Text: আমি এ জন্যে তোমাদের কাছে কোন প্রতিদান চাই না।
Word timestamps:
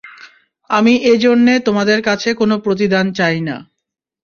আমি 0.69 0.93
এ 1.03 1.17
জন্যে 1.17 1.53
তোমাদের 1.67 1.99
কাছে 2.01 2.29
কোন 2.33 2.51
প্রতিদান 2.59 3.05
চাই 3.13 3.37
না। 3.41 3.55